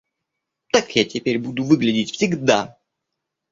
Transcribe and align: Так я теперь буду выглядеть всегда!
Так 0.73 0.89
я 0.95 1.05
теперь 1.05 1.37
буду 1.37 1.63
выглядеть 1.63 2.11
всегда! 2.13 2.75